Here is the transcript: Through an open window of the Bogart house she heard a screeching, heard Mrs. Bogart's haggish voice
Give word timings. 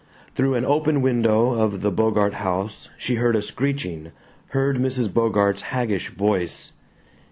Through 0.33 0.55
an 0.55 0.65
open 0.65 1.03
window 1.03 1.53
of 1.53 1.81
the 1.81 1.91
Bogart 1.91 2.33
house 2.33 2.89
she 2.97 3.17
heard 3.17 3.35
a 3.35 3.39
screeching, 3.43 4.11
heard 4.47 4.77
Mrs. 4.77 5.13
Bogart's 5.13 5.61
haggish 5.65 6.09
voice 6.09 6.71